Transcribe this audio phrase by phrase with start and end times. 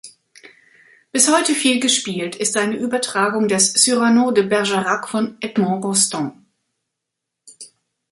[1.11, 6.33] Bis heute viel gespielt ist seine Übertragung des "Cyrano de Bergerac" von Edmond Rostand.